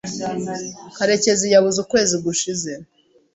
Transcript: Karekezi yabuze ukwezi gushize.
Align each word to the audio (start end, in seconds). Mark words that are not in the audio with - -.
Karekezi 0.95 1.45
yabuze 1.53 1.77
ukwezi 1.81 2.15
gushize. 2.25 2.71